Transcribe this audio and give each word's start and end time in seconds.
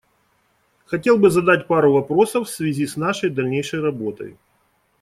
Хотел 0.85 1.19
бы 1.19 1.29
задать 1.29 1.67
пару 1.67 1.93
вопросов 1.93 2.47
в 2.47 2.51
связи 2.51 2.87
с 2.87 2.97
нашей 2.97 3.29
дальнейшей 3.29 3.81
работой. 3.81 4.35